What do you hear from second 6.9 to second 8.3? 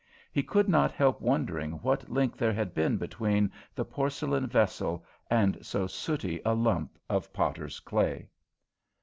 of potter's clay.